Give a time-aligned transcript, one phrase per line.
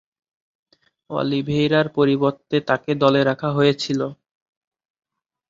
[1.09, 3.99] অলিভেইরা’র পরিবর্তে তাকে দলে রাখা হয়েছিল।